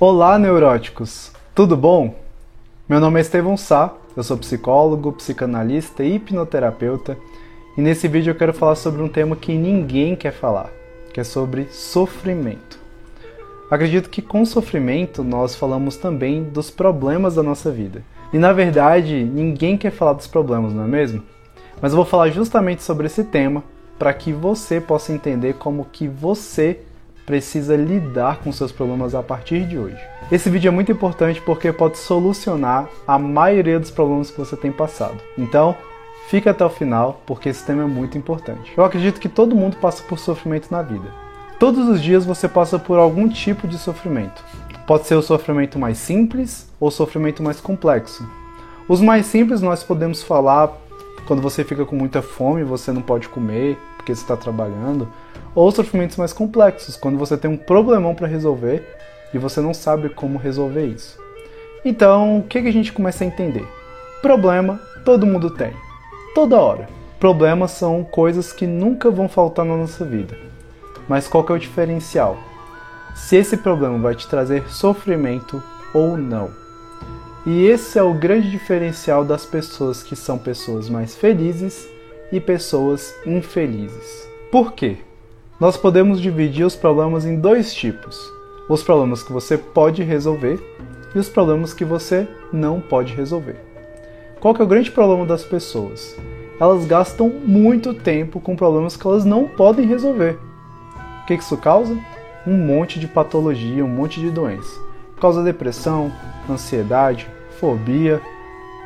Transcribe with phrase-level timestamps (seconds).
[0.00, 1.32] Olá, neuróticos!
[1.52, 2.14] Tudo bom?
[2.88, 7.18] Meu nome é Estevão Sá, eu sou psicólogo, psicanalista e hipnoterapeuta,
[7.76, 10.70] e nesse vídeo eu quero falar sobre um tema que ninguém quer falar,
[11.12, 12.78] que é sobre sofrimento.
[13.68, 18.04] Acredito que com sofrimento nós falamos também dos problemas da nossa vida.
[18.32, 21.24] E na verdade, ninguém quer falar dos problemas, não é mesmo?
[21.82, 23.64] Mas eu vou falar justamente sobre esse tema
[23.98, 26.82] para que você possa entender como que você
[27.28, 30.00] precisa lidar com seus problemas a partir de hoje.
[30.32, 34.72] Esse vídeo é muito importante porque pode solucionar a maioria dos problemas que você tem
[34.72, 35.20] passado.
[35.36, 35.76] Então,
[36.28, 38.72] fica até o final porque esse tema é muito importante.
[38.74, 41.04] Eu acredito que todo mundo passa por sofrimento na vida.
[41.58, 44.42] Todos os dias você passa por algum tipo de sofrimento.
[44.86, 48.26] Pode ser o sofrimento mais simples ou o sofrimento mais complexo.
[48.88, 50.72] Os mais simples nós podemos falar
[51.26, 55.06] quando você fica com muita fome, você não pode comer porque você está trabalhando
[55.58, 58.80] ou sofrimentos mais complexos, quando você tem um problemão para resolver
[59.34, 61.18] e você não sabe como resolver isso.
[61.84, 63.66] Então, o que, a gente começa a entender?
[64.22, 65.72] Problema todo mundo tem,
[66.32, 66.88] toda hora.
[67.18, 70.38] Problemas são coisas que nunca vão faltar na nossa vida.
[71.08, 72.38] Mas qual que é o diferencial?
[73.16, 75.60] Se esse problema vai te trazer sofrimento
[75.92, 76.50] ou não.
[77.44, 81.88] E esse é o grande diferencial das pessoas que são pessoas mais felizes
[82.30, 84.28] e pessoas infelizes.
[84.52, 84.98] Por quê?
[85.60, 88.32] Nós podemos dividir os problemas em dois tipos:
[88.68, 90.60] os problemas que você pode resolver
[91.14, 93.56] e os problemas que você não pode resolver.
[94.40, 96.16] Qual que é o grande problema das pessoas?
[96.60, 100.38] Elas gastam muito tempo com problemas que elas não podem resolver.
[101.22, 101.96] O que isso causa?
[102.46, 104.80] Um monte de patologia, um monte de doença.
[105.20, 106.12] Causa depressão,
[106.48, 107.28] ansiedade,
[107.58, 108.20] fobia,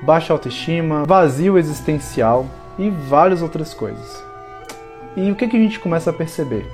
[0.02, 2.46] baixa autoestima, vazio existencial
[2.78, 4.31] e várias outras coisas.
[5.16, 6.64] E o que, que a gente começa a perceber?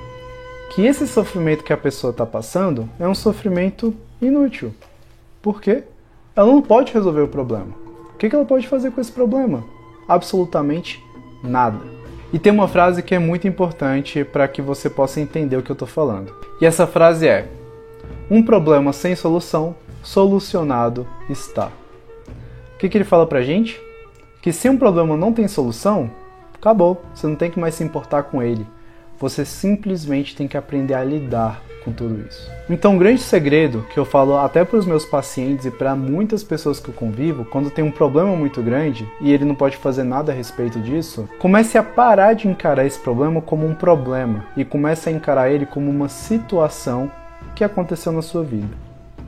[0.71, 4.73] Que esse sofrimento que a pessoa está passando é um sofrimento inútil.
[5.43, 5.83] Por quê?
[6.37, 7.75] Ela não pode resolver o problema.
[8.15, 9.65] O que, que ela pode fazer com esse problema?
[10.07, 11.03] Absolutamente
[11.43, 11.81] nada.
[12.33, 15.71] E tem uma frase que é muito importante para que você possa entender o que
[15.71, 16.33] eu estou falando.
[16.61, 17.49] E essa frase é:
[18.31, 21.73] Um problema sem solução, solucionado está.
[22.75, 23.81] O que, que ele fala para gente?
[24.41, 26.11] Que se um problema não tem solução,
[26.69, 28.67] acabou, você não tem que mais se importar com ele.
[29.19, 32.49] Você simplesmente tem que aprender a lidar com tudo isso.
[32.69, 36.45] Então, um grande segredo que eu falo até para os meus pacientes e para muitas
[36.45, 40.05] pessoas que eu convivo, quando tem um problema muito grande e ele não pode fazer
[40.05, 44.65] nada a respeito disso, comece a parar de encarar esse problema como um problema e
[44.65, 47.11] comece a encarar ele como uma situação
[47.57, 48.69] que aconteceu na sua vida.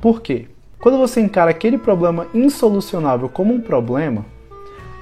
[0.00, 0.46] Por quê?
[0.78, 4.24] Quando você encara aquele problema insolucionável como um problema,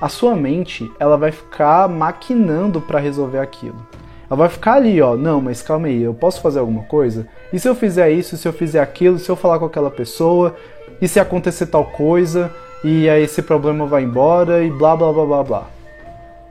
[0.01, 3.87] a sua mente ela vai ficar maquinando para resolver aquilo.
[4.31, 7.27] Ela vai ficar ali, ó, não, mas calma aí, eu posso fazer alguma coisa?
[7.53, 10.55] E se eu fizer isso, se eu fizer aquilo, se eu falar com aquela pessoa,
[11.01, 12.51] e se acontecer tal coisa,
[12.85, 15.67] e aí esse problema vai embora e blá blá blá blá blá.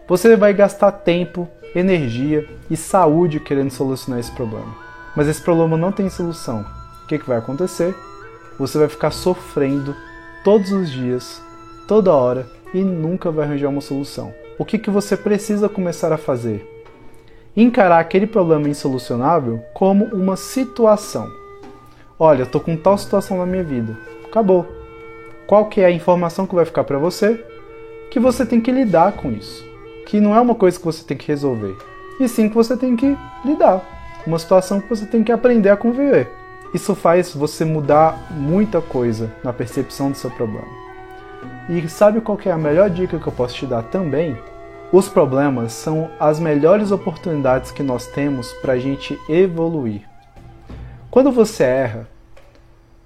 [0.07, 4.75] Você vai gastar tempo, energia e saúde querendo solucionar esse problema.
[5.15, 6.65] Mas esse problema não tem solução.
[7.03, 7.95] O que, que vai acontecer?
[8.57, 9.95] Você vai ficar sofrendo
[10.43, 11.41] todos os dias,
[11.87, 14.33] toda hora, e nunca vai arranjar uma solução.
[14.57, 16.65] O que, que você precisa começar a fazer?
[17.55, 21.27] Encarar aquele problema insolucionável como uma situação.
[22.19, 23.97] Olha, eu tô com tal situação na minha vida.
[24.25, 24.65] Acabou.
[25.45, 27.43] Qual que é a informação que vai ficar para você?
[28.11, 29.65] Que você tem que lidar com isso.
[30.05, 31.75] Que não é uma coisa que você tem que resolver.
[32.19, 33.81] E sim que você tem que lidar.
[34.25, 36.29] Uma situação que você tem que aprender a conviver.
[36.73, 40.76] Isso faz você mudar muita coisa na percepção do seu problema.
[41.69, 44.37] E sabe qual é a melhor dica que eu posso te dar também?
[44.89, 50.03] Os problemas são as melhores oportunidades que nós temos para a gente evoluir.
[51.11, 52.07] Quando você erra,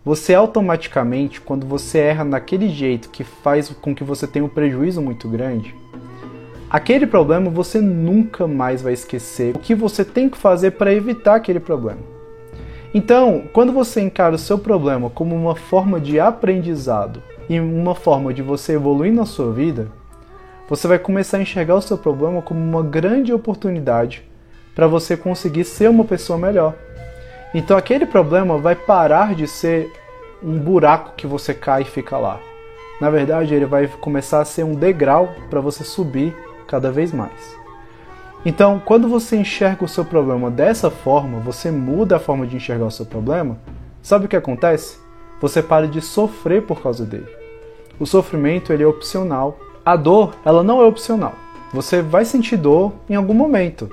[0.05, 5.01] você automaticamente, quando você erra naquele jeito que faz com que você tenha um prejuízo
[5.01, 5.73] muito grande,
[6.69, 9.55] aquele problema você nunca mais vai esquecer.
[9.55, 12.20] O que você tem que fazer para evitar aquele problema?
[12.93, 18.33] Então, quando você encara o seu problema como uma forma de aprendizado e uma forma
[18.33, 19.87] de você evoluir na sua vida,
[20.67, 24.23] você vai começar a enxergar o seu problema como uma grande oportunidade
[24.75, 26.75] para você conseguir ser uma pessoa melhor.
[27.53, 29.91] Então aquele problema vai parar de ser
[30.43, 32.39] um buraco que você cai e fica lá.
[32.99, 36.35] Na verdade, ele vai começar a ser um degrau para você subir
[36.67, 37.60] cada vez mais.
[38.43, 42.85] Então, quando você enxerga o seu problema dessa forma, você muda a forma de enxergar
[42.85, 43.57] o seu problema,
[44.01, 44.97] sabe o que acontece?
[45.39, 47.29] Você para de sofrer por causa dele.
[47.99, 49.59] O sofrimento ele é opcional.
[49.85, 51.33] A dor, ela não é opcional.
[51.71, 53.89] Você vai sentir dor em algum momento.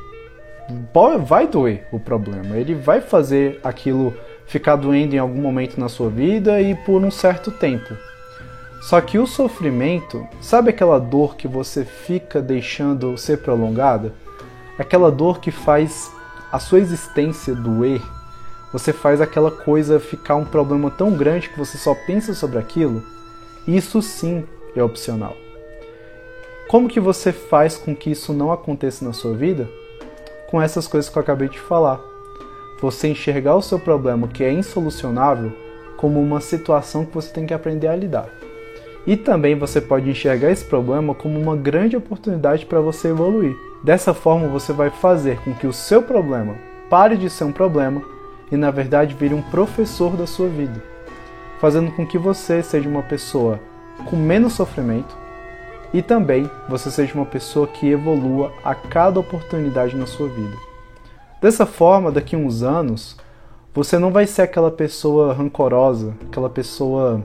[1.27, 2.57] Vai doer o problema.
[2.57, 4.15] Ele vai fazer aquilo
[4.47, 7.95] ficar doendo em algum momento na sua vida e por um certo tempo.
[8.81, 14.13] Só que o sofrimento, sabe aquela dor que você fica deixando ser prolongada?
[14.79, 16.11] Aquela dor que faz
[16.53, 18.01] a sua existência doer?
[18.73, 23.03] Você faz aquela coisa ficar um problema tão grande que você só pensa sobre aquilo?
[23.67, 24.45] Isso sim
[24.77, 25.37] é opcional.
[26.69, 29.69] Como que você faz com que isso não aconteça na sua vida?
[30.49, 32.01] Com essas coisas que eu acabei de falar.
[32.81, 35.53] Você enxergar o seu problema que é insolucionável
[35.97, 38.29] como uma situação que você tem que aprender a lidar.
[39.07, 43.57] E também você pode enxergar esse problema como uma grande oportunidade para você evoluir.
[43.83, 46.57] Dessa forma, você vai fazer com que o seu problema
[46.91, 48.03] pare de ser um problema
[48.51, 50.83] e, na verdade, vire um professor da sua vida,
[51.61, 53.61] fazendo com que você seja uma pessoa
[54.07, 55.17] com menos sofrimento
[55.93, 60.57] e também você seja uma pessoa que evolua a cada oportunidade na sua vida.
[61.41, 63.17] Dessa forma, daqui a uns anos,
[63.73, 67.23] você não vai ser aquela pessoa rancorosa, aquela pessoa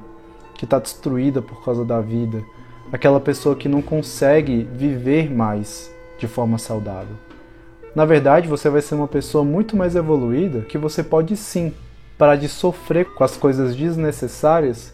[0.54, 2.44] que está destruída por causa da vida,
[2.92, 5.92] aquela pessoa que não consegue viver mais
[6.24, 7.16] de forma saudável.
[7.94, 11.74] Na verdade, você vai ser uma pessoa muito mais evoluída que você pode sim
[12.18, 14.94] parar de sofrer com as coisas desnecessárias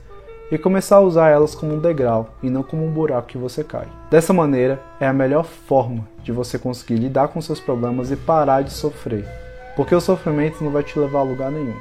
[0.51, 3.63] e começar a usar elas como um degrau e não como um buraco que você
[3.63, 3.87] cai.
[4.09, 8.63] Dessa maneira, é a melhor forma de você conseguir lidar com seus problemas e parar
[8.63, 9.27] de sofrer,
[9.75, 11.75] porque o sofrimento não vai te levar a lugar nenhum.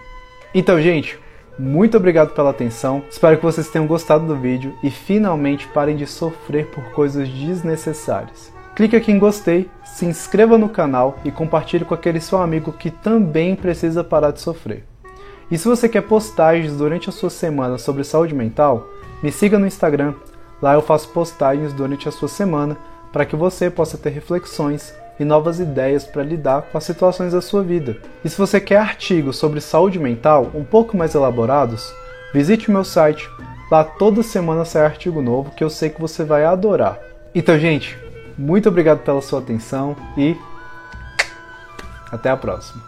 [0.54, 1.18] Então, gente,
[1.58, 6.06] muito obrigado pela atenção, espero que vocês tenham gostado do vídeo e finalmente parem de
[6.06, 8.57] sofrer por coisas desnecessárias.
[8.78, 12.92] Clique aqui em gostei, se inscreva no canal e compartilhe com aquele seu amigo que
[12.92, 14.84] também precisa parar de sofrer.
[15.50, 18.86] E se você quer postagens durante a sua semana sobre saúde mental,
[19.20, 20.14] me siga no Instagram.
[20.62, 22.76] Lá eu faço postagens durante a sua semana
[23.12, 27.40] para que você possa ter reflexões e novas ideias para lidar com as situações da
[27.40, 27.96] sua vida.
[28.24, 31.92] E se você quer artigos sobre saúde mental um pouco mais elaborados,
[32.32, 33.28] visite o meu site.
[33.72, 36.96] Lá toda semana sai artigo novo que eu sei que você vai adorar.
[37.34, 37.98] Então, gente,
[38.38, 40.36] muito obrigado pela sua atenção e
[42.10, 42.87] até a próxima.